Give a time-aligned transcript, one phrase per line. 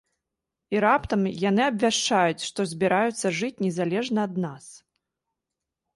[0.75, 4.65] І раптам яны абвяшчаюць, што збіраюцца жыць незалежна ад нас!